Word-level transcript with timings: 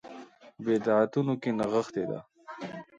بدعتونو 0.63 1.33
کې 1.41 1.49
نغښې 1.59 2.03
ده. 2.09 2.19